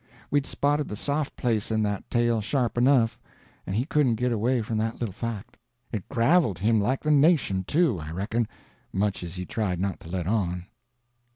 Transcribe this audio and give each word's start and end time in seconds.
We'd 0.31 0.47
spotted 0.47 0.87
the 0.87 0.95
soft 0.95 1.35
place 1.37 1.69
in 1.69 1.83
that 1.83 2.09
tale 2.09 2.41
sharp 2.41 2.75
enough, 2.75 3.19
he 3.71 3.85
couldn't 3.85 4.15
git 4.15 4.31
away 4.31 4.63
from 4.63 4.79
that 4.79 4.99
little 4.99 5.13
fact. 5.13 5.57
It 5.91 6.09
graveled 6.09 6.57
him 6.57 6.81
like 6.81 7.03
the 7.03 7.11
nation, 7.11 7.63
too, 7.63 7.99
I 7.99 8.09
reckon, 8.09 8.47
much 8.91 9.21
as 9.21 9.35
he 9.35 9.45
tried 9.45 9.79
not 9.79 9.99
to 9.99 10.09
let 10.09 10.25
on. 10.25 10.63